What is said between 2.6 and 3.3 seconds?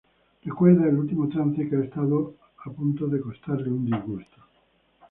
a punto de